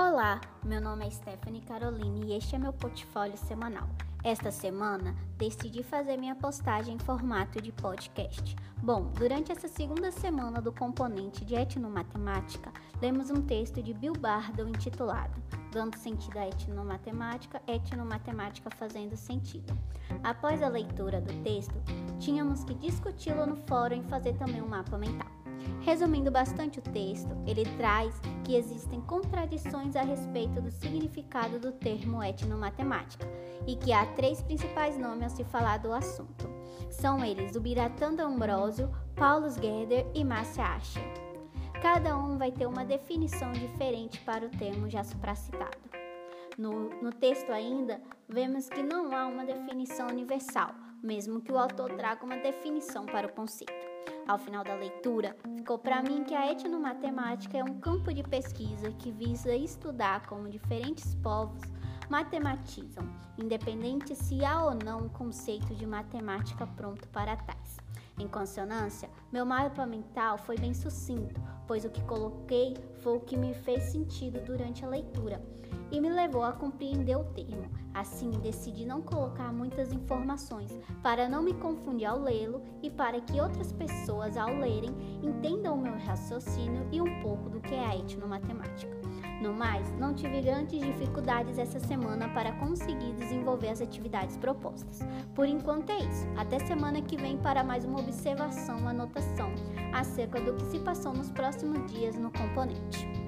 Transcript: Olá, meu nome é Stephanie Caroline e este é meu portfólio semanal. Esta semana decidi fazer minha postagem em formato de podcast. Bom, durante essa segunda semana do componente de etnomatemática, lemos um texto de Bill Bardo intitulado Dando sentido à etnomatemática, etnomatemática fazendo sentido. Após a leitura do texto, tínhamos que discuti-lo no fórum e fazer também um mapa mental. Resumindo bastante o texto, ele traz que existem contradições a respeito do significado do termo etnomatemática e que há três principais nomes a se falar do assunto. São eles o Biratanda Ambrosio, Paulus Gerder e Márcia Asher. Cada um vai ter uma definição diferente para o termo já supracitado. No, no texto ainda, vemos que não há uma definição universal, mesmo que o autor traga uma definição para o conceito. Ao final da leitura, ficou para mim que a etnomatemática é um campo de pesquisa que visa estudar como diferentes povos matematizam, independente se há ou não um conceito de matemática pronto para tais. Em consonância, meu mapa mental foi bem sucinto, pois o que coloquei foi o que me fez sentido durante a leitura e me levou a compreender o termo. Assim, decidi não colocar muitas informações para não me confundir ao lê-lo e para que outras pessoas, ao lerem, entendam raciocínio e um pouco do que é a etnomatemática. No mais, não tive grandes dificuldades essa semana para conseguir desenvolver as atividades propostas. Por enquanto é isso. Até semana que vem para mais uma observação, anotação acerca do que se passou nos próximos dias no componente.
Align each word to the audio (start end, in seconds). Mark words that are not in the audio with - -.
Olá, 0.00 0.40
meu 0.64 0.80
nome 0.80 1.04
é 1.04 1.10
Stephanie 1.10 1.60
Caroline 1.60 2.26
e 2.26 2.36
este 2.36 2.54
é 2.54 2.58
meu 2.58 2.72
portfólio 2.72 3.36
semanal. 3.36 3.88
Esta 4.22 4.52
semana 4.52 5.12
decidi 5.36 5.82
fazer 5.82 6.16
minha 6.16 6.36
postagem 6.36 6.94
em 6.94 6.98
formato 7.00 7.60
de 7.60 7.72
podcast. 7.72 8.54
Bom, 8.80 9.10
durante 9.18 9.50
essa 9.50 9.66
segunda 9.66 10.12
semana 10.12 10.62
do 10.62 10.72
componente 10.72 11.44
de 11.44 11.56
etnomatemática, 11.56 12.72
lemos 13.02 13.28
um 13.28 13.42
texto 13.42 13.82
de 13.82 13.92
Bill 13.92 14.12
Bardo 14.12 14.68
intitulado 14.68 15.42
Dando 15.72 15.96
sentido 15.96 16.38
à 16.38 16.46
etnomatemática, 16.46 17.60
etnomatemática 17.66 18.70
fazendo 18.70 19.16
sentido. 19.16 19.76
Após 20.22 20.62
a 20.62 20.68
leitura 20.68 21.20
do 21.20 21.42
texto, 21.42 21.74
tínhamos 22.18 22.64
que 22.64 22.74
discuti-lo 22.74 23.46
no 23.46 23.56
fórum 23.66 23.96
e 23.96 24.02
fazer 24.04 24.34
também 24.34 24.62
um 24.62 24.68
mapa 24.68 24.96
mental. 24.96 25.37
Resumindo 25.80 26.30
bastante 26.30 26.78
o 26.78 26.82
texto, 26.82 27.36
ele 27.46 27.64
traz 27.76 28.14
que 28.44 28.54
existem 28.54 29.00
contradições 29.02 29.96
a 29.96 30.02
respeito 30.02 30.60
do 30.60 30.70
significado 30.70 31.58
do 31.58 31.72
termo 31.72 32.22
etnomatemática 32.22 33.26
e 33.66 33.76
que 33.76 33.92
há 33.92 34.04
três 34.14 34.42
principais 34.42 34.98
nomes 34.98 35.32
a 35.32 35.36
se 35.36 35.44
falar 35.44 35.78
do 35.78 35.92
assunto. 35.92 36.48
São 36.90 37.24
eles 37.24 37.56
o 37.56 37.60
Biratanda 37.60 38.24
Ambrosio, 38.24 38.90
Paulus 39.14 39.54
Gerder 39.54 40.06
e 40.14 40.24
Márcia 40.24 40.64
Asher. 40.64 41.02
Cada 41.80 42.16
um 42.16 42.36
vai 42.36 42.50
ter 42.50 42.66
uma 42.66 42.84
definição 42.84 43.52
diferente 43.52 44.20
para 44.20 44.44
o 44.44 44.50
termo 44.50 44.90
já 44.90 45.04
supracitado. 45.04 45.78
No, 46.58 46.90
no 47.00 47.12
texto 47.12 47.52
ainda, 47.52 48.00
vemos 48.28 48.68
que 48.68 48.82
não 48.82 49.16
há 49.16 49.26
uma 49.26 49.44
definição 49.44 50.08
universal, 50.08 50.74
mesmo 51.00 51.40
que 51.40 51.52
o 51.52 51.58
autor 51.58 51.92
traga 51.92 52.24
uma 52.24 52.36
definição 52.36 53.06
para 53.06 53.28
o 53.28 53.32
conceito. 53.32 53.87
Ao 54.26 54.38
final 54.38 54.62
da 54.62 54.74
leitura, 54.74 55.36
ficou 55.56 55.78
para 55.78 56.02
mim 56.02 56.24
que 56.24 56.34
a 56.34 56.52
etnomatemática 56.52 57.56
é 57.56 57.64
um 57.64 57.80
campo 57.80 58.12
de 58.12 58.22
pesquisa 58.22 58.92
que 58.92 59.10
visa 59.10 59.54
estudar 59.54 60.26
como 60.26 60.50
diferentes 60.50 61.14
povos 61.16 61.62
matematizam, 62.10 63.04
independente 63.38 64.14
se 64.14 64.44
há 64.44 64.64
ou 64.64 64.74
não 64.74 65.06
um 65.06 65.08
conceito 65.08 65.74
de 65.74 65.86
matemática 65.86 66.66
pronto 66.66 67.08
para 67.08 67.36
tais. 67.36 67.76
Em 68.18 68.26
consonância, 68.26 69.08
meu 69.32 69.46
mapa 69.46 69.86
mental 69.86 70.38
foi 70.38 70.56
bem 70.56 70.74
sucinto, 70.74 71.40
pois 71.68 71.84
o 71.84 71.90
que 71.90 72.02
coloquei 72.04 72.74
foi 73.02 73.18
o 73.18 73.20
que 73.20 73.36
me 73.36 73.54
fez 73.54 73.84
sentido 73.84 74.40
durante 74.44 74.84
a 74.84 74.88
leitura 74.88 75.40
e 75.90 76.00
me 76.00 76.10
levou 76.10 76.42
a 76.42 76.52
compreender 76.52 77.16
o 77.16 77.24
termo. 77.24 77.68
Assim, 77.94 78.30
decidi 78.30 78.84
não 78.84 79.02
colocar 79.02 79.52
muitas 79.52 79.92
informações 79.92 80.78
para 81.02 81.28
não 81.28 81.42
me 81.42 81.54
confundir 81.54 82.06
ao 82.06 82.20
lê-lo 82.20 82.62
e 82.82 82.90
para 82.90 83.20
que 83.20 83.40
outras 83.40 83.72
pessoas, 83.72 84.36
ao 84.36 84.56
lerem, 84.56 84.90
entendam 85.22 85.77
raciocínio 86.08 86.86
e 86.90 87.00
um 87.00 87.20
pouco 87.20 87.50
do 87.50 87.60
que 87.60 87.74
é 87.74 87.86
a 87.86 87.96
etnomatemática. 87.96 88.96
No 89.42 89.52
mais, 89.52 89.92
não 89.98 90.14
tive 90.14 90.40
grandes 90.40 90.80
dificuldades 90.80 91.58
essa 91.58 91.78
semana 91.78 92.28
para 92.30 92.52
conseguir 92.52 93.12
desenvolver 93.12 93.68
as 93.68 93.80
atividades 93.80 94.36
propostas. 94.36 95.00
Por 95.34 95.46
enquanto 95.46 95.90
é 95.90 95.98
isso. 95.98 96.26
Até 96.36 96.58
semana 96.58 97.00
que 97.00 97.16
vem 97.16 97.36
para 97.36 97.62
mais 97.62 97.84
uma 97.84 98.00
observação, 98.00 98.88
anotação 98.88 99.52
acerca 99.92 100.40
do 100.40 100.54
que 100.54 100.64
se 100.66 100.80
passou 100.80 101.12
nos 101.12 101.30
próximos 101.30 101.90
dias 101.92 102.18
no 102.18 102.32
componente. 102.32 103.27